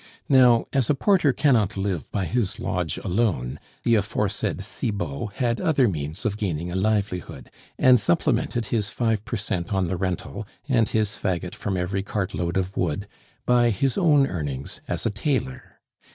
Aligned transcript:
Now, 0.29 0.65
as 0.73 0.89
a 0.89 0.95
porter 0.95 1.31
cannot 1.31 1.77
live 1.77 2.11
by 2.11 2.25
his 2.25 2.59
lodge 2.59 2.97
alone, 2.97 3.59
the 3.83 3.93
aforesaid 3.93 4.63
Cibot 4.63 5.33
had 5.33 5.61
other 5.61 5.87
means 5.87 6.25
of 6.25 6.37
gaining 6.37 6.71
a 6.71 6.75
livelihood; 6.75 7.51
and 7.77 7.99
supplemented 7.99 8.65
his 8.73 8.89
five 8.89 9.23
per 9.25 9.37
cent 9.37 9.71
on 9.71 9.85
the 9.85 9.97
rental 9.97 10.47
and 10.67 10.89
his 10.89 11.09
faggot 11.09 11.53
from 11.53 11.77
every 11.77 12.01
cartload 12.01 12.57
of 12.57 12.75
wood 12.75 13.07
by 13.45 13.69
his 13.69 13.95
own 13.95 14.25
earnings 14.25 14.81
as 14.87 15.05
a 15.05 15.11
tailor. 15.11 15.79